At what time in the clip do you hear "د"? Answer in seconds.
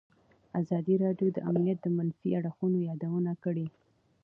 1.33-1.37, 1.83-1.87